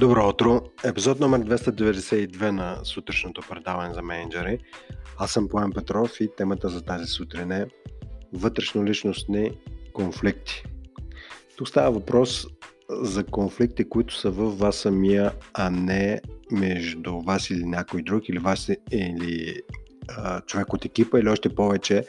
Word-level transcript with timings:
Добро 0.00 0.28
утро! 0.28 0.62
Епизод 0.84 1.20
номер 1.20 1.40
292 1.40 2.50
на 2.50 2.84
сутрешното 2.84 3.40
предаване 3.48 3.94
за 3.94 4.02
менеджери. 4.02 4.58
Аз 5.18 5.32
съм 5.32 5.48
Поем 5.48 5.72
Петров 5.72 6.20
и 6.20 6.28
темата 6.36 6.68
за 6.68 6.82
тази 6.82 7.06
сутрин 7.06 7.52
е 7.52 7.66
вътрешно-личностни 8.32 9.50
конфликти. 9.92 10.64
Тук 11.56 11.68
става 11.68 11.90
въпрос 11.90 12.46
за 12.90 13.24
конфликти, 13.24 13.88
които 13.88 14.14
са 14.14 14.30
във 14.30 14.58
вас 14.58 14.76
самия, 14.76 15.32
а 15.54 15.70
не 15.70 16.20
между 16.50 17.20
вас 17.20 17.50
или 17.50 17.64
някой 17.64 18.02
друг, 18.02 18.28
или 18.28 18.38
вас 18.38 18.70
или 18.92 19.62
човек 20.46 20.72
от 20.72 20.84
екипа 20.84 21.20
или 21.20 21.28
още 21.28 21.54
повече 21.54 22.04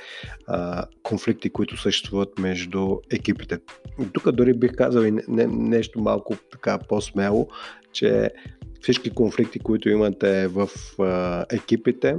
а, 0.47 0.85
конфликти, 1.03 1.49
които 1.49 1.77
съществуват 1.77 2.39
между 2.39 2.97
екипите. 3.11 3.59
Тук 4.13 4.31
дори 4.31 4.53
бих 4.53 4.75
казал 4.75 5.01
и 5.01 5.11
не, 5.11 5.23
не, 5.27 5.47
нещо 5.47 6.01
малко 6.01 6.35
така 6.51 6.79
по-смело, 6.89 7.47
че 7.93 8.31
всички 8.81 9.09
конфликти, 9.09 9.59
които 9.59 9.89
имате 9.89 10.47
в 10.47 10.69
а, 10.99 11.45
екипите 11.51 12.15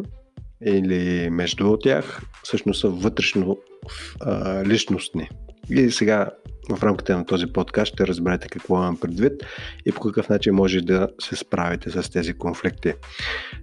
или 0.66 1.30
между 1.30 1.76
тях, 1.76 2.22
всъщност 2.42 2.80
са 2.80 2.88
вътрешно 2.88 3.58
а, 4.20 4.64
личностни. 4.64 5.28
И 5.70 5.90
сега 5.90 6.30
в 6.70 6.82
рамките 6.82 7.14
на 7.14 7.26
този 7.26 7.46
подкаст 7.46 7.92
ще 7.92 8.06
разберете 8.06 8.48
какво 8.48 8.76
имам 8.76 8.96
предвид 8.96 9.32
и 9.86 9.92
по 9.92 10.00
какъв 10.00 10.28
начин 10.28 10.54
може 10.54 10.80
да 10.80 11.08
се 11.20 11.36
справите 11.36 11.90
с 11.90 12.10
тези 12.10 12.34
конфликти. 12.34 12.92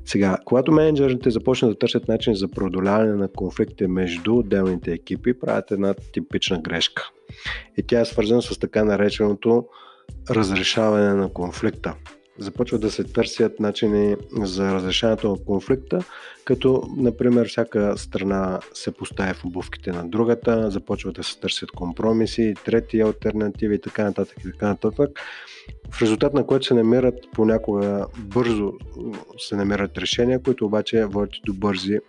Сега, 0.06 0.38
когато 0.46 0.72
менеджерите 0.72 1.30
започнат 1.30 1.72
да 1.72 1.80
търсят 1.80 2.08
начин 2.08 2.36
за 2.36 2.48
преодоляване 2.48 3.16
на 3.16 3.28
конфликти 3.28 3.88
между 3.88 4.36
отделните 4.36 4.92
екипи, 4.92 5.40
правят 5.40 5.72
една 5.72 5.94
типична 5.94 6.62
грешка. 6.62 7.10
И 7.78 7.84
тя 7.84 8.00
е 8.00 8.06
свързана 8.06 8.42
с 8.42 8.60
така 8.60 8.84
нареченото 8.84 9.66
разрешаване 10.30 11.14
на 11.14 11.34
конфликта 11.34 11.96
започват 12.40 12.82
да 12.82 12.92
се 12.92 13.04
търсят 13.04 13.60
начини 13.60 14.16
за 14.42 14.74
разрешаването 14.74 15.30
на 15.30 15.38
конфликта, 15.46 16.04
като, 16.46 16.84
например, 16.98 17.48
всяка 17.48 17.98
страна 17.98 18.60
се 18.74 18.92
поставя 18.92 19.34
в 19.34 19.46
обувките 19.46 19.92
на 19.92 20.10
другата, 20.10 20.72
започват 20.72 21.16
да 21.16 21.24
се 21.24 21.40
търсят 21.40 21.72
компромиси, 21.72 22.54
трети 22.66 23.02
альтернативи 23.02 23.76
и 23.76 23.82
така 23.82 24.04
нататък 24.04 24.38
и 24.40 24.52
така 24.52 24.68
нататък. 24.68 25.20
В 25.92 26.02
резултат 26.02 26.34
на 26.34 26.46
което 26.46 26.66
се 26.66 26.74
намират 26.74 27.16
понякога 27.34 28.06
бързо 28.18 28.74
се 29.38 29.56
намират 29.56 29.98
решения, 29.98 30.44
които 30.44 30.66
обаче 30.66 31.06
водят 31.06 31.34
до 31.46 31.54
бързи 31.54 32.00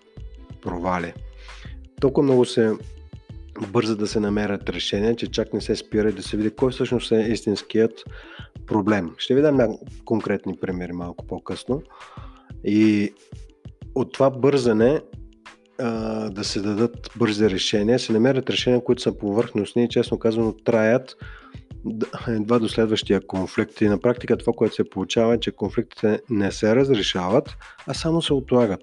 провали. 0.62 1.12
Толкова 2.00 2.24
много 2.24 2.44
се 2.44 2.72
бърза 3.72 3.96
да 3.96 4.06
се 4.06 4.20
намерят 4.20 4.68
решения, 4.68 5.16
че 5.16 5.26
чак 5.26 5.52
не 5.52 5.60
се 5.60 5.76
спира 5.76 6.12
да 6.12 6.22
се 6.22 6.36
види 6.36 6.50
кой 6.50 6.72
всъщност 6.72 7.12
е 7.12 7.28
истинският 7.30 8.04
проблем. 8.66 9.10
Ще 9.18 9.34
ви 9.34 9.42
дам 9.42 9.78
конкретни 10.04 10.56
примери 10.56 10.92
малко 10.92 11.26
по-късно. 11.26 11.82
И 12.64 13.14
от 13.94 14.12
това 14.12 14.30
бързане 14.30 15.00
да 16.30 16.44
се 16.44 16.60
дадат 16.60 17.10
бързи 17.16 17.50
решения, 17.50 17.98
се 17.98 18.12
намерят 18.12 18.50
решения, 18.50 18.84
които 18.84 19.02
са 19.02 19.18
повърхностни 19.18 19.84
и 19.84 19.88
честно 19.88 20.18
казано 20.18 20.52
траят 20.64 21.16
едва 22.28 22.58
до 22.58 22.68
следващия 22.68 23.20
конфликт. 23.26 23.80
И 23.80 23.88
на 23.88 24.00
практика 24.00 24.36
това, 24.36 24.52
което 24.56 24.74
се 24.74 24.90
получава 24.90 25.34
е, 25.34 25.40
че 25.40 25.50
конфликтите 25.50 26.20
не 26.30 26.52
се 26.52 26.76
разрешават, 26.76 27.56
а 27.86 27.94
само 27.94 28.22
се 28.22 28.32
отлагат. 28.32 28.82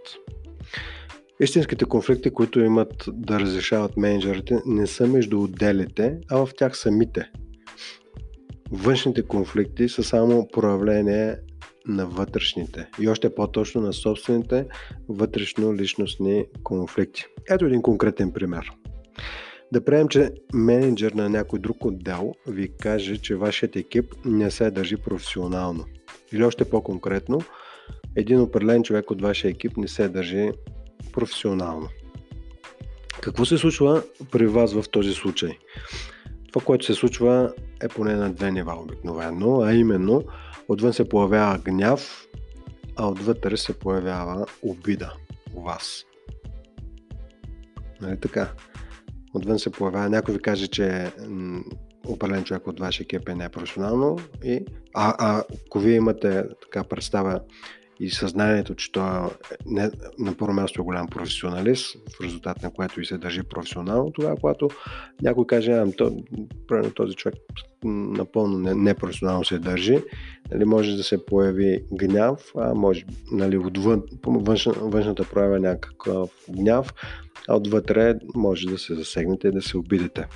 Истинските 1.43 1.85
конфликти, 1.85 2.29
които 2.29 2.59
имат 2.59 3.05
да 3.07 3.39
разрешават 3.39 3.97
менеджерите, 3.97 4.61
не 4.65 4.87
са 4.87 5.07
между 5.07 5.41
отделите, 5.41 6.17
а 6.31 6.45
в 6.45 6.49
тях 6.57 6.77
самите. 6.77 7.31
Външните 8.71 9.27
конфликти 9.27 9.89
са 9.89 10.03
само 10.03 10.47
проявление 10.47 11.35
на 11.87 12.05
вътрешните 12.05 12.89
и 13.01 13.09
още 13.09 13.35
по-точно 13.35 13.81
на 13.81 13.93
собствените 13.93 14.65
вътрешно-личностни 15.09 16.45
конфликти. 16.63 17.25
Ето 17.49 17.65
един 17.65 17.81
конкретен 17.81 18.31
пример. 18.31 18.71
Да 19.71 19.85
приемем, 19.85 20.07
че 20.07 20.31
менеджер 20.53 21.11
на 21.11 21.29
някой 21.29 21.59
друг 21.59 21.85
отдел 21.85 22.33
ви 22.47 22.71
каже, 22.79 23.17
че 23.17 23.35
вашият 23.35 23.75
екип 23.75 24.05
не 24.25 24.51
се 24.51 24.71
държи 24.71 24.97
професионално. 24.97 25.85
Или 26.33 26.43
още 26.43 26.65
по-конкретно, 26.65 27.41
един 28.15 28.41
определен 28.41 28.83
човек 28.83 29.11
от 29.11 29.21
вашия 29.21 29.51
екип 29.51 29.77
не 29.77 29.87
се 29.87 30.09
държи 30.09 30.51
професионално. 31.11 31.89
Какво 33.21 33.45
се 33.45 33.57
случва 33.57 34.03
при 34.31 34.47
вас 34.47 34.73
в 34.73 34.89
този 34.91 35.13
случай? 35.13 35.57
Това, 36.47 36.65
което 36.65 36.85
се 36.85 36.93
случва 36.93 37.53
е 37.81 37.87
поне 37.87 38.15
на 38.15 38.33
две 38.33 38.51
нива 38.51 38.81
обикновено, 38.81 39.61
а 39.61 39.73
именно 39.73 40.23
отвън 40.67 40.93
се 40.93 41.09
появява 41.09 41.57
гняв, 41.57 42.27
а 42.95 43.07
отвътре 43.07 43.57
се 43.57 43.79
появява 43.79 44.45
обида 44.61 45.13
у 45.55 45.61
вас. 45.61 46.05
Нали 48.01 48.19
така? 48.19 48.51
Отвън 49.33 49.59
се 49.59 49.71
появява, 49.71 50.09
някой 50.09 50.33
ви 50.33 50.41
каже, 50.41 50.67
че 50.67 51.11
определен 52.07 52.43
човек 52.43 52.67
от 52.67 52.79
вашия 52.79 53.03
екип 53.03 53.29
е 53.29 53.35
непрофесионално, 53.35 54.19
и, 54.43 54.65
а, 54.93 55.15
а 55.19 55.43
ако 55.67 55.79
вие 55.79 55.95
имате 55.95 56.43
така 56.61 56.83
представа 56.83 57.39
и 57.99 58.09
съзнанието, 58.09 58.75
че 58.75 58.91
той 58.91 59.07
е 59.79 59.89
на 60.19 60.37
първо 60.37 60.53
място 60.53 60.81
е 60.81 60.83
голям 60.83 61.07
професионалист, 61.07 61.97
в 62.09 62.21
резултат 62.23 62.63
на 62.63 62.73
което 62.73 63.01
и 63.01 63.05
се 63.05 63.17
държи 63.17 63.43
професионално, 63.43 64.11
тогава, 64.11 64.35
когато 64.35 64.69
някой 65.21 65.47
каже, 65.47 65.71
а, 65.71 65.91
то, 65.91 66.23
този 66.95 67.15
човек 67.15 67.35
напълно 67.85 68.59
не, 68.59 68.73
непрофесионално 68.73 69.45
се 69.45 69.59
държи, 69.59 70.03
нали, 70.51 70.65
може 70.65 70.95
да 70.95 71.03
се 71.03 71.25
появи 71.25 71.83
гняв, 71.91 72.51
а 72.57 72.73
може 72.73 73.05
нали, 73.31 73.57
отвън, 73.57 74.03
външна, 74.25 74.73
външната 74.73 75.23
проява 75.23 75.59
някакъв 75.59 76.29
гняв, 76.49 76.93
а 77.47 77.55
отвътре 77.55 78.15
може 78.35 78.67
да 78.67 78.77
се 78.77 78.95
засегнете 78.95 79.47
и 79.47 79.51
да 79.51 79.61
се 79.61 79.77
обидите. 79.77 80.27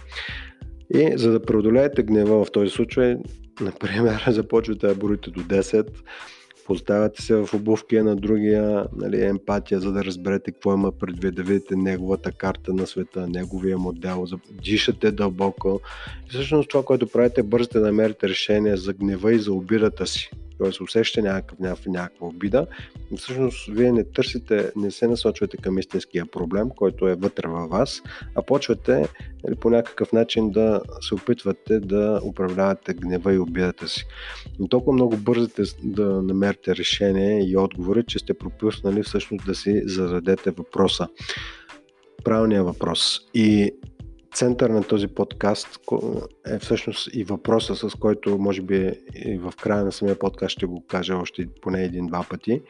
И 0.93 1.13
за 1.15 1.31
да 1.31 1.41
преодолеете 1.41 2.03
гнева 2.03 2.45
в 2.45 2.51
този 2.51 2.69
случай, 2.69 3.17
например, 3.61 4.23
започвате 4.31 4.87
да 4.87 4.95
броите 4.95 5.31
до 5.31 5.39
10, 5.39 5.87
Поставяте 6.67 7.21
се 7.21 7.35
в 7.35 7.53
обувкия 7.53 8.03
на 8.03 8.15
другия, 8.15 8.85
нали, 8.95 9.25
емпатия, 9.25 9.79
за 9.79 9.91
да 9.91 10.05
разберете 10.05 10.51
какво 10.51 10.73
има 10.73 10.91
предвид, 10.91 11.35
да 11.35 11.43
видите 11.43 11.75
неговата 11.75 12.31
карта 12.31 12.73
на 12.73 12.87
света, 12.87 13.27
неговия 13.27 13.77
модел, 13.77 14.25
дишате 14.63 15.11
дълбоко. 15.11 15.81
И 16.27 16.29
всъщност 16.29 16.69
това, 16.69 16.83
което 16.83 17.07
правите, 17.07 17.43
бързате 17.43 17.79
да 17.79 17.85
намерите 17.85 18.29
решение 18.29 18.77
за 18.77 18.93
гнева 18.93 19.33
и 19.33 19.39
за 19.39 19.53
обидата 19.53 20.07
си 20.07 20.31
т.е. 20.59 20.83
усеща 20.83 21.21
някакъв, 21.21 21.59
някаква, 21.59 21.91
някаква 21.91 22.27
обида, 22.27 22.67
но 23.11 23.17
всъщност 23.17 23.69
вие 23.71 23.91
не 23.91 24.03
търсите, 24.03 24.71
не 24.75 24.91
се 24.91 25.07
насочвате 25.07 25.57
към 25.57 25.77
истинския 25.77 26.25
проблем, 26.25 26.69
който 26.69 27.07
е 27.07 27.15
вътре 27.15 27.47
във 27.47 27.69
вас, 27.69 28.01
а 28.35 28.41
почвате 28.41 28.93
или 28.93 29.07
нали, 29.43 29.55
по 29.55 29.69
някакъв 29.69 30.13
начин 30.13 30.51
да 30.51 30.81
се 31.01 31.15
опитвате 31.15 31.79
да 31.79 32.21
управлявате 32.23 32.93
гнева 32.93 33.33
и 33.33 33.39
обидата 33.39 33.87
си. 33.87 34.05
Но 34.59 34.67
толкова 34.67 34.93
много 34.93 35.17
бързате 35.17 35.63
да 35.83 36.21
намерите 36.21 36.75
решение 36.75 37.49
и 37.49 37.57
отговори, 37.57 38.03
че 38.03 38.19
сте 38.19 38.33
пропуснали 38.33 39.03
всъщност 39.03 39.45
да 39.45 39.55
си 39.55 39.81
зададете 39.85 40.51
въпроса. 40.51 41.07
Правилният 42.23 42.65
въпрос. 42.65 43.19
И 43.33 43.71
център 44.37 44.69
на 44.69 44.83
този 44.83 45.07
подкаст 45.07 45.79
е 46.47 46.59
всъщност 46.59 47.09
и 47.13 47.23
въпроса, 47.23 47.75
с 47.75 47.95
който 47.95 48.37
може 48.37 48.61
би 48.61 48.91
и 49.15 49.37
в 49.37 49.53
края 49.61 49.83
на 49.83 49.91
самия 49.91 50.19
подкаст 50.19 50.51
ще 50.51 50.65
го 50.65 50.85
кажа 50.87 51.17
още 51.17 51.47
поне 51.61 51.83
един-два 51.83 52.25
пъти. 52.29 52.61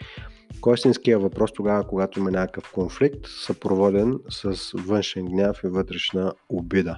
Кой 0.61 0.73
е 0.73 0.75
истинския 0.75 1.19
въпрос 1.19 1.51
тогава, 1.53 1.88
когато 1.88 2.19
има 2.19 2.31
някакъв 2.31 2.72
конфликт, 2.72 3.28
съпроводен 3.45 4.19
с 4.29 4.72
външен 4.75 5.25
гняв 5.25 5.63
и 5.63 5.67
вътрешна 5.67 6.33
обида? 6.50 6.97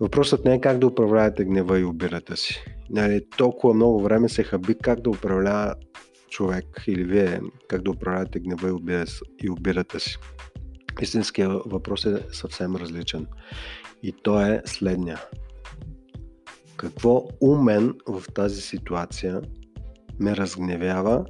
Въпросът 0.00 0.44
не 0.44 0.54
е 0.54 0.60
как 0.60 0.78
да 0.78 0.86
управлявате 0.86 1.44
гнева 1.44 1.80
и 1.80 1.84
обидата 1.84 2.36
си. 2.36 2.64
Нали, 2.90 3.26
толкова 3.36 3.74
много 3.74 4.02
време 4.02 4.28
се 4.28 4.42
хаби 4.42 4.74
как 4.82 5.00
да 5.00 5.10
управлява 5.10 5.74
човек 6.30 6.84
или 6.86 7.04
вие 7.04 7.40
как 7.68 7.82
да 7.82 7.90
управлявате 7.90 8.40
гнева 8.40 8.80
и 9.42 9.50
обидата 9.50 10.00
си. 10.00 10.18
Истинският 11.00 11.62
въпрос 11.66 12.04
е 12.04 12.22
съвсем 12.32 12.76
различен. 12.76 13.26
И 14.02 14.12
то 14.22 14.40
е 14.40 14.62
следния. 14.64 15.20
Какво 16.76 17.28
у 17.40 17.56
мен 17.56 17.94
в 18.06 18.24
тази 18.34 18.60
ситуация 18.60 19.42
ме 20.20 20.36
разгневява 20.36 21.24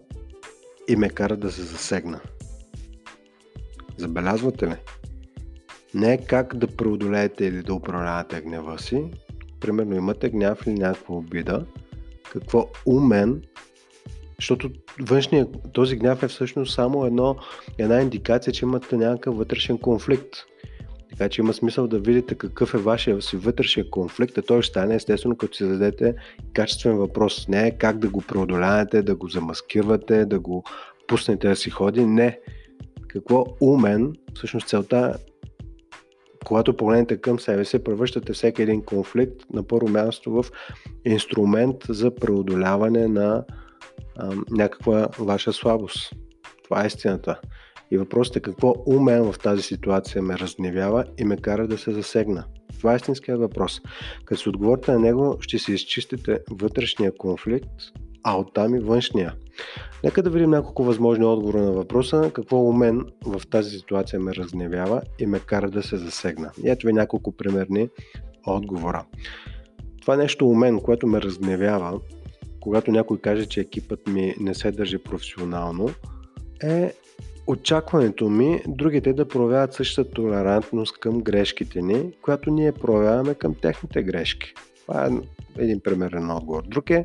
и 0.89 0.97
ме 0.97 1.09
кара 1.09 1.37
да 1.37 1.53
се 1.53 1.63
засегна? 1.63 2.21
Забелязвате 3.97 4.67
ли? 4.67 4.77
Не 5.95 6.13
е 6.13 6.19
как 6.19 6.57
да 6.57 6.67
преодолеете 6.67 7.47
или 7.47 7.63
да 7.63 7.75
управлявате 7.75 8.41
гнева 8.41 8.79
си. 8.79 9.11
Примерно 9.61 9.95
имате 9.95 10.31
гняв 10.31 10.67
или 10.67 10.75
някаква 10.75 11.15
обида. 11.15 11.67
Какво 12.33 12.69
у 12.87 13.01
мен 13.01 13.43
защото 14.45 14.71
външния, 15.01 15.47
този 15.73 15.97
гняв 15.97 16.23
е 16.23 16.29
всъщност 16.29 16.75
само 16.75 17.07
едно, 17.07 17.37
една 17.79 18.03
индикация, 18.03 18.53
че 18.53 18.65
имате 18.65 18.97
някакъв 18.97 19.37
вътрешен 19.37 19.79
конфликт. 19.79 20.37
Така 21.11 21.29
че 21.29 21.41
има 21.41 21.53
смисъл 21.53 21.87
да 21.87 21.99
видите 21.99 22.35
какъв 22.35 22.75
е 22.75 22.79
вашия 22.79 23.23
си 23.23 23.37
вътрешен 23.37 23.85
конфликт, 23.91 24.39
а 24.39 24.43
той 24.43 24.63
ще 24.63 24.71
стане 24.71 24.95
естествено, 24.95 25.37
като 25.37 25.57
си 25.57 25.65
зададете 25.65 26.15
качествен 26.53 26.97
въпрос. 26.97 27.49
Не 27.49 27.67
е 27.67 27.79
как 27.79 27.99
да 27.99 28.09
го 28.09 28.23
преодоляете, 28.29 29.03
да 29.03 29.15
го 29.15 29.29
замаскирате, 29.29 30.25
да 30.25 30.41
го 30.41 30.65
пуснете 31.07 31.49
да 31.49 31.57
си 31.57 31.71
ходи. 31.71 32.07
Не. 32.07 32.41
Какво 33.09 33.47
умен, 33.61 34.13
всъщност 34.35 34.69
целта 34.69 35.15
когато 36.45 36.77
погледнете 36.77 37.17
към 37.17 37.41
себе 37.41 37.65
си, 37.65 37.85
превръщате 37.85 38.33
всеки 38.33 38.63
един 38.63 38.83
конфликт 38.83 39.43
на 39.53 39.63
първо 39.63 39.89
място 39.89 40.31
в 40.31 40.45
инструмент 41.05 41.77
за 41.89 42.15
преодоляване 42.15 43.09
на 43.09 43.45
някаква 44.51 45.09
ваша 45.19 45.53
слабост. 45.53 46.13
Това 46.65 46.85
е 46.85 46.87
истината. 46.87 47.41
И 47.91 47.99
въпросът 47.99 48.37
е 48.37 48.41
какво 48.41 48.75
умен 48.87 49.33
в 49.33 49.39
тази 49.39 49.63
ситуация 49.63 50.23
ме 50.23 50.39
разгневява 50.39 51.05
и 51.19 51.25
ме 51.25 51.37
кара 51.37 51.69
да 51.69 51.79
се 51.79 51.93
засегна. 51.93 52.45
Това 52.79 52.93
е 52.93 52.97
истинският 52.97 53.41
въпрос. 53.41 53.81
Като 54.25 54.41
се 54.41 54.49
отговорите 54.49 54.93
на 54.93 54.99
него, 54.99 55.37
ще 55.41 55.59
си 55.59 55.73
изчистите 55.73 56.39
вътрешния 56.51 57.13
конфликт, 57.17 57.71
а 58.23 58.39
оттам 58.39 58.75
и 58.75 58.79
външния. 58.79 59.35
Нека 60.05 60.23
да 60.23 60.31
видим 60.31 60.51
няколко 60.51 60.85
възможни 60.85 61.25
отговора 61.25 61.63
на 61.63 61.73
въпроса, 61.73 62.31
какво 62.35 62.57
у 62.57 62.73
мен 62.73 63.05
в 63.27 63.43
тази 63.51 63.71
ситуация 63.71 64.21
ме 64.21 64.35
разгневява 64.35 65.03
и 65.19 65.27
ме 65.27 65.41
кара 65.41 65.71
да 65.71 65.83
се 65.83 65.97
засегна. 65.97 66.51
И 66.65 66.71
ето 66.71 66.87
ви 66.87 66.93
няколко 66.93 67.33
примерни 67.33 67.89
отговора. 68.47 69.05
Това 70.01 70.17
нещо 70.17 70.49
у 70.49 70.55
мен, 70.55 70.81
което 70.81 71.07
ме 71.07 71.23
разгневява, 71.23 72.01
когато 72.65 72.91
някой 72.91 73.19
каже, 73.19 73.47
че 73.47 73.61
екипът 73.61 74.07
ми 74.07 74.35
не 74.41 74.55
се 74.55 74.71
държи 74.71 74.99
професионално, 74.99 75.91
е 76.63 76.93
очакването 77.47 78.29
ми 78.29 78.63
другите 78.69 79.13
да 79.13 79.29
проявяват 79.29 79.75
същата 79.75 80.11
толерантност 80.11 80.99
към 80.99 81.21
грешките 81.21 81.83
ни, 81.83 82.13
която 82.23 82.51
ние 82.51 82.73
проявяваме 82.73 83.35
към 83.35 83.55
техните 83.55 84.03
грешки. 84.03 84.55
Това 84.87 85.07
е 85.07 85.11
един 85.63 85.81
примерен 85.81 86.31
отговор. 86.31 86.63
Друг 86.67 86.91
е, 86.91 87.05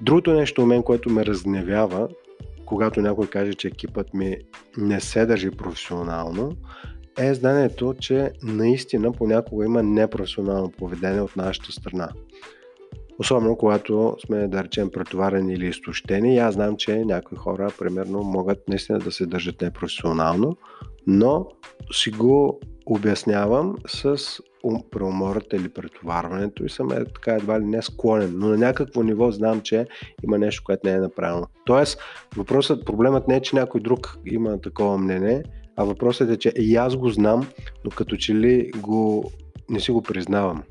другото 0.00 0.32
нещо 0.32 0.62
у 0.62 0.66
мен, 0.66 0.82
което 0.82 1.10
ме 1.10 1.26
разгневява, 1.26 2.08
когато 2.66 3.00
някой 3.00 3.26
каже, 3.26 3.54
че 3.54 3.68
екипът 3.68 4.14
ми 4.14 4.36
не 4.76 5.00
се 5.00 5.26
държи 5.26 5.50
професионално, 5.50 6.56
е 7.18 7.34
знанието, 7.34 7.94
че 8.00 8.30
наистина 8.42 9.12
понякога 9.12 9.64
има 9.64 9.82
непрофесионално 9.82 10.70
поведение 10.70 11.20
от 11.20 11.36
нашата 11.36 11.72
страна. 11.72 12.08
Особено 13.18 13.56
когато 13.56 14.16
сме, 14.26 14.48
да 14.48 14.64
речем, 14.64 14.90
претоварени 14.90 15.54
или 15.54 15.66
изтощени. 15.66 16.38
Аз 16.38 16.54
знам, 16.54 16.76
че 16.76 17.04
някои 17.04 17.38
хора, 17.38 17.70
примерно, 17.78 18.22
могат 18.22 18.68
наистина 18.68 18.98
да 18.98 19.12
се 19.12 19.26
държат 19.26 19.60
непрофесионално, 19.60 20.56
но 21.06 21.46
си 21.92 22.10
го 22.10 22.60
обяснявам 22.86 23.76
с 23.86 24.16
преумората 24.90 25.56
или 25.56 25.68
претоварването 25.68 26.64
и 26.64 26.68
съм 26.68 26.92
е 26.92 27.04
така 27.04 27.34
едва 27.34 27.60
ли 27.60 27.64
не 27.64 27.82
склонен, 27.82 28.32
но 28.36 28.48
на 28.48 28.56
някакво 28.56 29.02
ниво 29.02 29.30
знам, 29.30 29.60
че 29.60 29.86
има 30.24 30.38
нещо, 30.38 30.62
което 30.64 30.88
не 30.88 30.92
е 30.94 31.00
направено. 31.00 31.46
Тоест, 31.66 31.98
въпросът, 32.36 32.84
проблемът 32.86 33.28
не 33.28 33.36
е, 33.36 33.40
че 33.40 33.56
някой 33.56 33.80
друг 33.80 34.18
има 34.26 34.60
такова 34.60 34.98
мнение, 34.98 35.42
а 35.76 35.84
въпросът 35.84 36.30
е, 36.30 36.36
че 36.36 36.52
и 36.56 36.76
аз 36.76 36.96
го 36.96 37.08
знам, 37.08 37.46
но 37.84 37.90
като 37.90 38.16
че 38.16 38.34
ли 38.34 38.70
го, 38.76 39.30
не 39.70 39.80
си 39.80 39.90
го 39.90 40.02
признавам. 40.02 40.62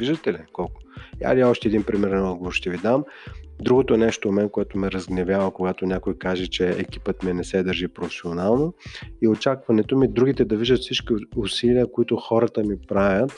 Виждате 0.00 0.32
ли 0.32 0.38
колко? 0.52 0.80
Я 1.22 1.48
още 1.48 1.68
един 1.68 1.82
примерен 1.82 2.28
отговор 2.28 2.52
ще 2.52 2.70
ви 2.70 2.78
дам. 2.78 3.04
Другото 3.60 3.96
нещо 3.96 4.28
у 4.28 4.32
мен, 4.32 4.48
което 4.48 4.78
ме 4.78 4.90
разгневява, 4.90 5.50
когато 5.50 5.86
някой 5.86 6.18
каже, 6.18 6.46
че 6.46 6.68
екипът 6.68 7.22
ми 7.22 7.32
не 7.32 7.44
се 7.44 7.62
държи 7.62 7.88
професионално 7.88 8.74
и 9.22 9.28
очакването 9.28 9.96
ми 9.96 10.08
другите 10.08 10.44
да 10.44 10.56
виждат 10.56 10.78
всички 10.78 11.14
усилия, 11.36 11.92
които 11.92 12.16
хората 12.16 12.62
ми 12.62 12.76
правят 12.88 13.32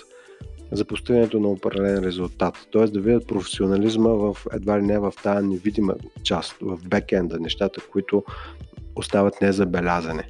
за 0.73 0.85
постигането 0.85 1.41
на 1.41 1.49
определен 1.49 2.05
резултат. 2.05 2.69
Т.е. 2.73 2.87
да 2.87 3.01
видят 3.01 3.29
професионализма 3.29 4.11
в 4.11 4.37
едва 4.53 4.79
ли 4.79 4.83
не 4.83 4.99
в 4.99 5.13
тази 5.23 5.47
невидима 5.47 5.95
част, 6.23 6.57
в 6.61 6.79
бекенда, 6.89 7.41
нещата, 7.41 7.81
които 7.93 8.25
остават 8.97 9.41
незабелязани. 9.41 10.23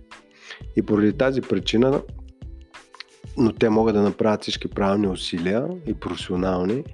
И 0.77 0.83
поради 0.83 1.13
тази 1.13 1.41
причина 1.41 2.03
но 3.37 3.53
те 3.53 3.69
могат 3.69 3.95
да 3.95 4.03
направят 4.03 4.43
всички 4.43 4.69
правилни 4.69 5.09
усилия 5.09 5.69
и 5.87 5.95
професионални 5.95 6.85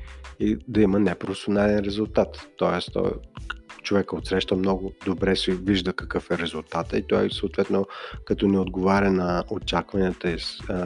и 0.41 0.59
да 0.69 0.81
има 0.83 0.99
непрофесионален 0.99 1.79
резултат. 1.79 2.49
Тоест, 2.57 2.93
той, 2.93 3.11
човека 3.83 4.17
отсреща 4.17 4.57
много 4.57 4.93
добре 5.05 5.37
си 5.37 5.53
вижда 5.53 5.93
какъв 5.93 6.31
е 6.31 6.39
резултата 6.39 6.99
и 6.99 7.07
той 7.07 7.31
съответно 7.31 7.87
като 8.25 8.49
не 8.49 8.59
отговаря 8.59 9.11
на 9.11 9.45
очакванията 9.51 10.31
и 10.31 10.37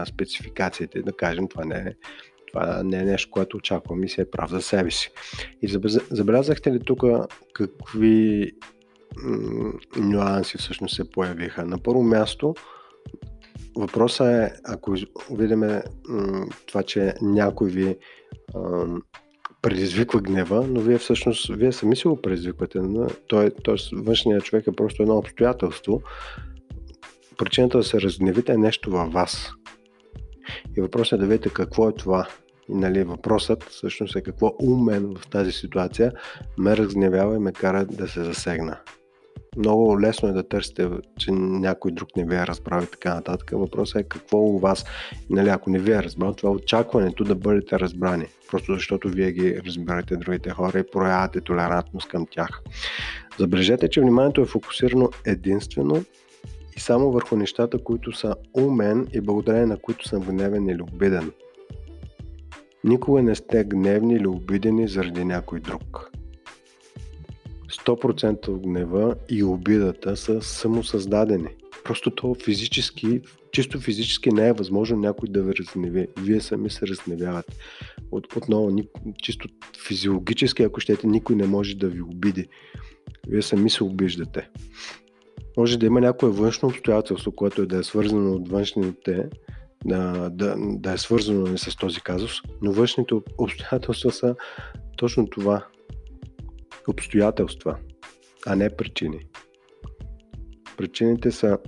спецификациите, 0.08 1.02
да 1.02 1.12
кажем, 1.12 1.48
това 1.48 1.64
не 1.64 1.74
е 1.74 1.94
това 2.52 2.82
не 2.82 2.98
е 2.98 3.04
нещо, 3.04 3.30
което 3.30 3.56
очаквам 3.56 4.04
и 4.04 4.08
се 4.08 4.20
е 4.20 4.30
прав 4.30 4.50
за 4.50 4.62
себе 4.62 4.90
си. 4.90 5.10
И 5.62 5.68
забелязахте 6.10 6.72
ли 6.72 6.80
тук 6.80 7.04
какви 7.52 8.52
нюанси 9.96 10.58
всъщност 10.58 10.96
се 10.96 11.10
появиха? 11.10 11.64
На 11.64 11.78
първо 11.78 12.02
място, 12.02 12.54
Въпросът 13.76 14.26
е, 14.26 14.52
ако 14.64 14.94
видим 15.30 15.62
това, 16.66 16.82
че 16.82 17.14
някой 17.22 17.70
ви 17.70 17.96
предизвиква 19.62 20.20
гнева, 20.20 20.66
но 20.68 20.80
вие 20.80 20.98
всъщност, 20.98 21.54
вие 21.54 21.72
сами 21.72 21.96
си 21.96 22.08
го 22.08 22.22
предизвиквате. 22.22 22.80
Той, 23.28 23.50
външният 23.92 24.44
човек 24.44 24.66
е 24.66 24.72
просто 24.72 25.02
едно 25.02 25.16
обстоятелство. 25.16 26.02
Причината 27.38 27.78
да 27.78 27.84
се 27.84 28.00
разгневите 28.00 28.52
е 28.52 28.56
нещо 28.56 28.90
във 28.90 29.12
вас. 29.12 29.50
И 30.76 30.80
въпросът 30.80 31.12
е 31.12 31.20
да 31.20 31.26
видите 31.26 31.50
какво 31.50 31.88
е 31.88 31.94
това. 31.94 32.28
И 32.68 32.74
нали, 32.74 33.04
въпросът 33.04 33.62
всъщност 33.62 34.16
е 34.16 34.22
какво 34.22 34.54
умен 34.62 35.14
в 35.16 35.28
тази 35.28 35.52
ситуация 35.52 36.12
ме 36.58 36.76
разгневява 36.76 37.36
и 37.36 37.38
ме 37.38 37.52
кара 37.52 37.84
да 37.84 38.08
се 38.08 38.24
засегна 38.24 38.78
много 39.56 40.00
лесно 40.00 40.28
е 40.28 40.32
да 40.32 40.48
търсите, 40.48 40.88
че 41.18 41.32
някой 41.32 41.92
друг 41.92 42.08
не 42.16 42.24
ви 42.24 42.34
е 42.34 42.46
разбрал 42.46 42.82
и 42.82 42.86
така 42.86 43.14
нататък. 43.14 43.50
Въпросът 43.52 44.00
е 44.00 44.08
какво 44.08 44.38
у 44.38 44.58
вас, 44.58 44.84
нали, 45.30 45.48
ако 45.48 45.70
не 45.70 45.78
ви 45.78 45.92
е 45.92 46.02
разбрал, 46.02 46.34
това 46.34 46.50
е 46.50 46.52
очакването 46.52 47.24
да 47.24 47.34
бъдете 47.34 47.80
разбрани. 47.80 48.26
Просто 48.50 48.74
защото 48.74 49.08
вие 49.08 49.32
ги 49.32 49.60
разбирате 49.66 50.16
другите 50.16 50.50
хора 50.50 50.78
и 50.78 50.90
проявявате 50.92 51.40
толерантност 51.40 52.08
към 52.08 52.26
тях. 52.30 52.62
Забележете, 53.38 53.90
че 53.90 54.00
вниманието 54.00 54.40
е 54.40 54.46
фокусирано 54.46 55.10
единствено 55.26 56.04
и 56.76 56.80
само 56.80 57.10
върху 57.10 57.36
нещата, 57.36 57.84
които 57.84 58.12
са 58.12 58.34
умен 58.54 59.08
и 59.12 59.20
благодарение 59.20 59.66
на 59.66 59.76
които 59.76 60.08
съм 60.08 60.22
гневен 60.22 60.68
или 60.68 60.82
обиден. 60.82 61.32
Никога 62.84 63.22
не 63.22 63.34
сте 63.34 63.64
гневни 63.64 64.14
или 64.14 64.26
обидени 64.26 64.88
заради 64.88 65.24
някой 65.24 65.60
друг. 65.60 66.10
100% 67.86 68.48
от 68.48 68.62
гнева 68.62 69.14
и 69.28 69.44
обидата 69.44 70.16
са 70.16 70.42
самосъздадени. 70.42 71.48
Просто 71.84 72.10
то 72.10 72.36
физически, 72.44 73.20
чисто 73.52 73.80
физически 73.80 74.30
не 74.30 74.48
е 74.48 74.52
възможно 74.52 74.96
някой 74.96 75.28
да 75.28 75.42
ви 75.42 75.52
разгневи. 75.56 76.08
Вие 76.18 76.40
сами 76.40 76.70
се 76.70 76.86
разгневявате. 76.86 77.56
От, 78.10 78.36
отново, 78.36 78.76
чисто 79.22 79.48
физиологически, 79.86 80.62
ако 80.62 80.80
щете, 80.80 81.06
никой 81.06 81.36
не 81.36 81.46
може 81.46 81.76
да 81.76 81.88
ви 81.88 82.02
обиди. 82.02 82.48
Вие 83.28 83.42
сами 83.42 83.70
се 83.70 83.84
обиждате. 83.84 84.48
Може 85.56 85.78
да 85.78 85.86
има 85.86 86.00
някое 86.00 86.30
външно 86.30 86.68
обстоятелство, 86.68 87.32
което 87.32 87.62
е 87.62 87.66
да 87.66 87.76
е 87.76 87.82
свързано 87.82 88.32
от 88.32 88.48
външните, 88.48 89.28
да, 89.84 90.30
да, 90.30 90.54
да 90.58 90.92
е 90.92 90.98
свързано 90.98 91.58
с 91.58 91.76
този 91.76 92.00
казус, 92.00 92.32
но 92.62 92.72
външните 92.72 93.14
обстоятелства 93.38 94.12
са 94.12 94.34
точно 94.96 95.26
това 95.26 95.66
обстоятелства, 96.88 97.76
а 98.46 98.56
не 98.56 98.76
причини. 98.76 99.20
Причините 100.76 101.30
са 101.30 101.58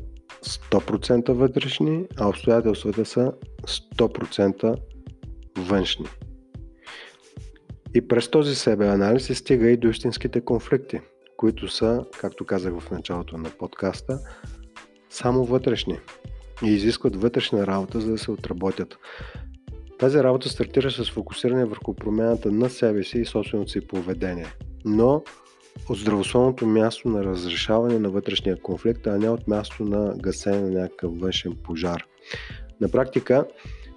100% 0.44 1.32
вътрешни, 1.32 2.06
а 2.16 2.28
обстоятелствата 2.28 3.04
са 3.04 3.32
100% 3.66 4.76
външни. 5.58 6.06
И 7.94 8.08
през 8.08 8.30
този 8.30 8.54
себе 8.54 8.86
анализ 8.86 9.24
се 9.24 9.34
стига 9.34 9.70
и 9.70 9.76
до 9.76 9.88
истинските 9.88 10.40
конфликти, 10.40 11.00
които 11.36 11.68
са, 11.68 12.04
както 12.20 12.44
казах 12.44 12.78
в 12.80 12.90
началото 12.90 13.38
на 13.38 13.50
подкаста, 13.50 14.18
само 15.10 15.44
вътрешни 15.44 15.98
и 16.64 16.68
изискват 16.68 17.16
вътрешна 17.16 17.66
работа, 17.66 18.00
за 18.00 18.10
да 18.10 18.18
се 18.18 18.30
отработят. 18.30 18.98
Тази 19.98 20.18
работа 20.18 20.48
стартира 20.48 20.90
с 20.90 21.10
фокусиране 21.10 21.64
върху 21.64 21.94
промяната 21.94 22.52
на 22.52 22.70
себе 22.70 23.04
си 23.04 23.18
и 23.18 23.26
собственото 23.26 23.70
си 23.70 23.80
поведение– 23.80 24.46
но 24.84 25.22
от 25.88 25.98
здравословното 25.98 26.66
място 26.66 27.08
на 27.08 27.24
разрешаване 27.24 27.98
на 27.98 28.10
вътрешния 28.10 28.62
конфликт, 28.62 29.06
а 29.06 29.18
не 29.18 29.28
от 29.28 29.48
място 29.48 29.84
на 29.84 30.14
гасене 30.16 30.60
на 30.60 30.70
някакъв 30.70 31.18
външен 31.18 31.56
пожар. 31.64 32.04
На 32.80 32.88
практика, 32.88 33.46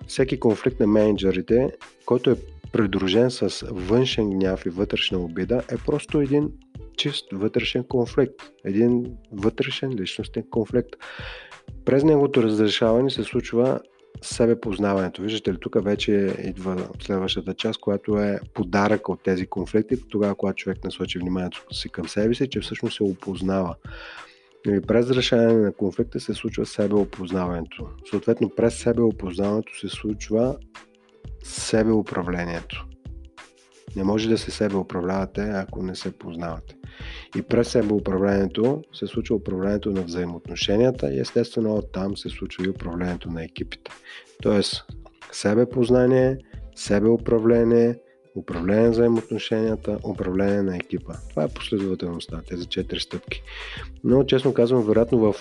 всеки 0.08 0.39
конфликт 0.39 0.79
на 0.79 0.88
менеджерите, 0.88 1.72
който 2.06 2.29
е 2.29 2.36
придружен 2.72 3.32
с 3.32 3.67
външен 3.72 4.29
гняв 4.29 4.65
и 4.65 4.70
вътрешна 4.70 5.20
обида, 5.20 5.63
е 5.72 5.77
просто 5.86 6.22
един 6.22 6.51
чист 6.98 7.25
вътрешен 7.32 7.84
конфликт. 7.84 8.36
Един 8.65 9.17
вътрешен 9.32 9.94
личностен 10.00 10.44
конфликт. 10.50 10.89
През 11.86 12.03
неговото 12.03 12.44
разрешаване 12.44 13.10
се 13.10 13.24
случва 13.24 13.79
себепознаването. 14.21 15.21
Виждате 15.21 15.53
ли, 15.53 15.57
тук 15.59 15.83
вече 15.83 16.36
идва 16.43 16.89
следващата 17.00 17.53
част, 17.53 17.79
която 17.79 18.17
е 18.17 18.39
подарък 18.53 19.09
от 19.09 19.24
тези 19.24 19.47
конфликти, 19.47 20.09
тогава, 20.09 20.36
когато 20.36 20.55
човек 20.55 20.83
насочи 20.83 21.19
вниманието 21.19 21.65
си 21.71 21.89
към 21.89 22.07
себе 22.07 22.36
си, 22.36 22.50
че 22.50 22.59
всъщност 22.59 22.95
се 22.95 23.03
опознава. 23.03 23.75
И 24.67 24.81
през 24.81 25.12
решение 25.12 25.53
на 25.53 25.74
конфликта 25.74 26.19
се 26.19 26.33
случва 26.33 26.65
себеопознаването. 26.65 27.89
Съответно, 28.09 28.50
през 28.50 28.75
себеопознаването 28.79 29.79
се 29.79 29.89
случва 29.89 30.57
себеуправлението. 31.43 32.86
Не 33.95 34.03
може 34.03 34.29
да 34.29 34.38
се 34.38 34.51
себе 34.51 34.75
управлявате, 34.75 35.41
ако 35.41 35.83
не 35.83 35.95
се 35.95 36.12
познавате. 36.12 36.76
И 37.36 37.41
през 37.41 37.67
себе 37.67 37.93
управлението 37.93 38.84
се 38.93 39.07
случва 39.07 39.36
управлението 39.36 39.91
на 39.91 40.01
взаимоотношенията 40.01 41.13
и 41.13 41.19
естествено 41.19 41.75
оттам 41.75 42.17
се 42.17 42.29
случва 42.29 42.65
и 42.65 42.69
управлението 42.69 43.29
на 43.29 43.43
екипите. 43.43 43.91
Тоест, 44.41 44.86
себе 45.31 45.69
познание, 45.69 46.38
себе 46.75 47.10
управление, 47.10 48.00
управление 48.36 48.84
на 48.84 48.91
взаимоотношенията, 48.91 50.00
управление 50.03 50.62
на 50.62 50.75
екипа. 50.75 51.13
Това 51.29 51.43
е 51.43 51.48
последователността, 51.48 52.41
тези 52.50 52.65
четири 52.65 53.00
стъпки. 53.00 53.43
Но, 54.03 54.24
честно 54.24 54.53
казвам, 54.53 54.84
вероятно, 54.84 55.19
в, 55.19 55.36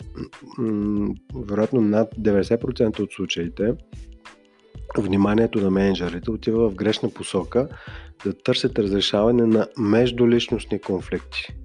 вероятно 1.35 1.81
над 1.81 2.15
90% 2.15 3.01
от 3.01 3.13
случаите 3.13 3.75
вниманието 4.99 5.61
на 5.61 5.71
менеджерите 5.71 6.31
отива 6.31 6.69
в 6.69 6.75
грешна 6.75 7.11
посока 7.11 7.69
да 8.25 8.33
търсят 8.33 8.79
разрешаване 8.79 9.47
на 9.47 9.69
междуличностни 9.79 10.79
конфликти. 10.81 11.57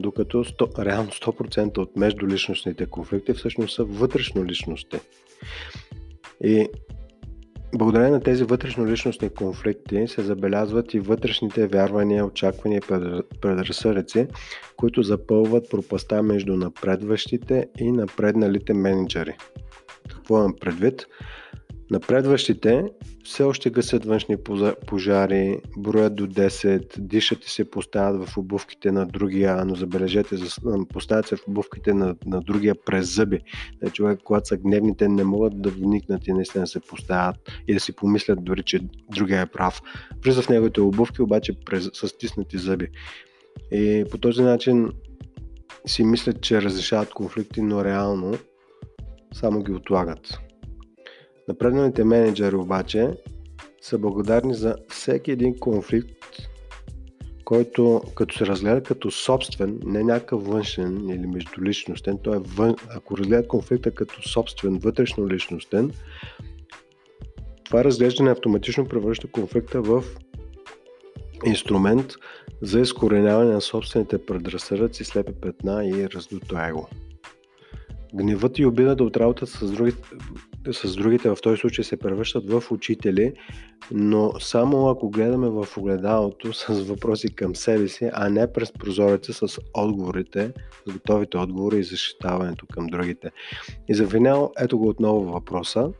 Докато 0.00 0.44
100, 0.44 0.84
реално 0.84 1.10
100% 1.10 1.78
от 1.78 1.96
междуличностните 1.96 2.86
конфликти 2.86 3.32
всъщност 3.32 3.74
са 3.74 3.84
вътрешно 3.84 4.44
личности. 4.44 4.98
И 6.44 6.68
благодарение 7.74 8.10
на 8.10 8.20
тези 8.20 8.44
вътрешно-личностни 8.44 9.28
конфликти 9.28 10.08
се 10.08 10.22
забелязват 10.22 10.94
и 10.94 11.00
вътрешните 11.00 11.66
вярвания, 11.66 12.26
очаквания 12.26 12.78
и 12.78 12.88
предразсъдъци, 13.40 14.28
които 14.76 15.02
запълват 15.02 15.70
пропаста 15.70 16.22
между 16.22 16.56
напредващите 16.56 17.68
и 17.78 17.92
напредналите 17.92 18.74
менеджери. 18.74 19.36
Какво 20.08 20.38
имам 20.38 20.54
предвид? 20.60 21.06
Напредващите 21.90 22.84
все 23.24 23.42
още 23.42 23.70
гасят 23.70 24.04
външни 24.04 24.36
пожари, 24.86 25.60
броят 25.76 26.14
до 26.14 26.26
10, 26.26 26.98
дишат 26.98 27.44
и 27.44 27.50
се 27.50 27.70
поставят 27.70 28.28
в 28.28 28.38
обувките 28.38 28.92
на 28.92 29.06
другия, 29.06 29.64
но 29.64 29.74
забележете, 29.74 30.36
поставят 30.88 31.26
се 31.26 31.36
в 31.36 31.48
обувките 31.48 31.94
на, 31.94 32.16
на 32.26 32.40
другия 32.40 32.74
през 32.86 33.14
зъби. 33.14 33.40
Не, 33.82 33.90
човек, 33.90 34.20
когато 34.24 34.48
са 34.48 34.56
гневни, 34.56 34.96
те 34.96 35.08
не 35.08 35.24
могат 35.24 35.62
да 35.62 35.70
вникнат 35.70 36.26
и 36.26 36.32
наистина 36.32 36.66
се 36.66 36.80
поставят 36.80 37.36
и 37.68 37.74
да 37.74 37.80
си 37.80 37.92
помислят 37.92 38.44
дори, 38.44 38.62
че 38.62 38.80
другия 39.10 39.40
е 39.40 39.46
прав. 39.46 39.82
Влиза 40.24 40.42
в 40.42 40.48
неговите 40.48 40.80
обувки, 40.80 41.22
обаче 41.22 41.52
през, 41.64 41.90
с 41.92 42.08
стиснати 42.08 42.58
зъби. 42.58 42.88
И 43.72 44.04
по 44.10 44.18
този 44.18 44.42
начин 44.42 44.92
си 45.86 46.04
мислят, 46.04 46.40
че 46.40 46.62
разрешават 46.62 47.10
конфликти, 47.10 47.62
но 47.62 47.84
реално 47.84 48.34
само 49.32 49.62
ги 49.62 49.72
отлагат. 49.72 50.38
Напредналите 51.48 52.04
менеджери 52.04 52.56
обаче 52.56 53.10
са 53.80 53.98
благодарни 53.98 54.54
за 54.54 54.76
всеки 54.88 55.30
един 55.30 55.58
конфликт, 55.58 56.24
който 57.44 58.02
като 58.14 58.38
се 58.38 58.46
разгледа 58.46 58.82
като 58.82 59.10
собствен, 59.10 59.80
не 59.84 60.02
някакъв 60.02 60.46
външен 60.46 61.08
или 61.08 61.26
междуличностен, 61.26 62.18
той 62.22 62.36
е 62.36 62.40
вън... 62.44 62.76
ако 62.96 63.18
разгледат 63.18 63.48
конфликта 63.48 63.90
като 63.90 64.28
собствен, 64.28 64.78
вътрешно 64.78 65.28
личностен, 65.28 65.90
това 67.64 67.84
разглеждане 67.84 68.30
автоматично 68.30 68.88
превръща 68.88 69.28
конфликта 69.28 69.82
в 69.82 70.04
инструмент 71.44 72.12
за 72.62 72.80
изкореняване 72.80 73.52
на 73.52 73.60
собствените 73.60 74.26
предразсъдъци, 74.26 75.04
слепи 75.04 75.32
петна 75.32 75.86
и 75.86 76.08
раздуто 76.10 76.58
его. 76.58 76.88
Гневът 78.14 78.58
и 78.58 78.66
обидата 78.66 79.04
от 79.04 79.16
работата 79.16 79.46
с 79.46 79.70
другите, 79.70 80.02
с 80.72 80.96
другите 80.96 81.30
в 81.30 81.36
този 81.42 81.60
случай 81.60 81.84
се 81.84 81.96
превръщат 81.96 82.50
в 82.50 82.62
учители, 82.70 83.32
но 83.90 84.32
само 84.40 84.88
ако 84.88 85.10
гледаме 85.10 85.48
в 85.48 85.66
огледалото 85.76 86.52
с 86.52 86.66
въпроси 86.68 87.34
към 87.34 87.56
себе 87.56 87.88
си, 87.88 88.10
а 88.12 88.28
не 88.28 88.52
през 88.52 88.72
прозореца 88.72 89.32
с 89.32 89.58
отговорите, 89.74 90.52
с 90.86 90.92
готовите 90.92 91.36
отговори 91.36 91.78
и 91.78 91.84
защитаването 91.84 92.66
към 92.66 92.86
другите. 92.86 93.30
И 93.88 93.94
за 93.94 94.08
финал, 94.08 94.52
ето 94.58 94.78
го 94.78 94.88
отново 94.88 95.32
въпроса, 95.32 95.90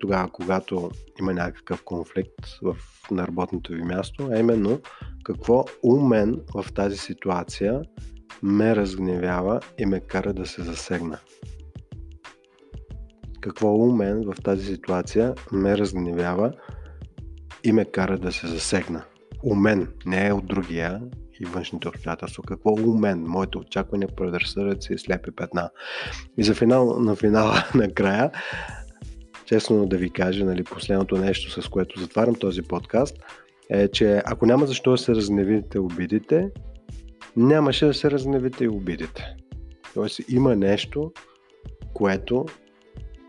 тогава 0.00 0.28
когато 0.32 0.90
има 1.20 1.34
някакъв 1.34 1.82
конфликт 1.82 2.46
в, 2.62 2.76
на 3.10 3.26
работното 3.26 3.72
ви 3.72 3.82
място, 3.82 4.28
а 4.32 4.38
именно 4.38 4.80
какво 5.24 5.64
у 5.82 6.00
мен 6.00 6.40
в 6.54 6.72
тази 6.74 6.96
ситуация 6.96 7.82
ме 8.42 8.76
разгневява 8.76 9.60
и 9.78 9.86
ме 9.86 10.00
кара 10.00 10.32
да 10.32 10.46
се 10.46 10.62
засегна 10.62 11.18
какво 13.42 13.74
у 13.74 13.92
мен 13.92 14.24
в 14.24 14.42
тази 14.42 14.66
ситуация 14.66 15.34
ме 15.52 15.78
разгневява 15.78 16.52
и 17.64 17.72
ме 17.72 17.84
кара 17.84 18.18
да 18.18 18.32
се 18.32 18.46
засегна. 18.46 19.04
У 19.42 19.54
мен, 19.54 19.88
не 20.06 20.26
е 20.26 20.32
от 20.32 20.46
другия 20.46 21.00
и 21.40 21.44
външните 21.44 21.88
обстоятелства. 21.88 22.42
Какво 22.46 22.70
у 22.72 22.98
мен, 22.98 23.24
моите 23.26 23.58
очаквания, 23.58 24.08
предразсъдъци 24.16 24.94
и 24.94 24.98
слепи 24.98 25.30
петна. 25.30 25.70
И 26.38 26.44
за 26.44 26.54
финал, 26.54 27.00
на 27.00 27.16
финала, 27.16 27.64
накрая, 27.74 28.30
честно 29.44 29.86
да 29.86 29.96
ви 29.96 30.10
кажа, 30.10 30.44
нали, 30.44 30.64
последното 30.64 31.16
нещо, 31.16 31.62
с 31.62 31.68
което 31.68 32.00
затварям 32.00 32.34
този 32.34 32.62
подкаст, 32.62 33.16
е, 33.70 33.88
че 33.88 34.22
ако 34.24 34.46
няма 34.46 34.66
защо 34.66 34.90
да 34.90 34.98
се 34.98 35.14
разгневите 35.14 35.78
и 35.78 35.80
обидите, 35.80 36.50
нямаше 37.36 37.86
да 37.86 37.94
се 37.94 38.10
разгневите 38.10 38.64
и 38.64 38.68
обидите. 38.68 39.36
Тоест 39.94 40.20
има 40.28 40.56
нещо, 40.56 41.12
което 41.94 42.46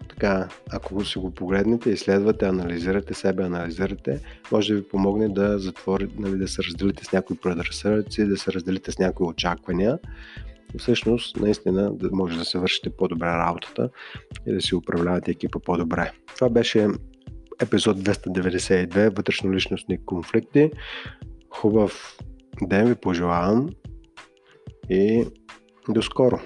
така, 0.09 0.49
ако 0.71 1.05
си 1.05 1.19
го 1.19 1.31
погледнете, 1.31 1.89
изследвате, 1.89 2.45
анализирате 2.45 3.13
себе, 3.13 3.43
анализирате, 3.43 4.19
може 4.51 4.73
да 4.73 4.79
ви 4.79 4.87
помогне 4.87 5.29
да 5.29 5.59
затворите, 5.59 6.13
нали, 6.17 6.37
да 6.37 6.47
се 6.47 6.63
разделите 6.63 7.05
с 7.05 7.11
някои 7.11 7.37
предразсъдъци, 7.37 8.25
да 8.25 8.37
се 8.37 8.53
разделите 8.53 8.91
с 8.91 8.99
някои 8.99 9.27
очаквания. 9.27 9.99
Всъщност, 10.77 11.37
наистина, 11.37 11.93
да 11.93 12.09
може 12.11 12.37
да 12.37 12.45
се 12.45 12.59
вършите 12.59 12.89
по-добре 12.89 13.27
работата 13.27 13.89
и 14.47 14.53
да 14.53 14.61
си 14.61 14.75
управлявате 14.75 15.31
екипа 15.31 15.59
по-добре. 15.59 16.11
Това 16.35 16.49
беше 16.49 16.87
епизод 17.61 17.97
292 17.97 19.15
вътрешно 19.15 19.53
личностни 19.53 20.05
конфликти. 20.05 20.71
Хубав 21.49 22.17
ден 22.61 22.87
ви 22.87 22.95
пожелавам 22.95 23.69
и 24.89 25.25
до 25.89 26.01
скоро! 26.01 26.39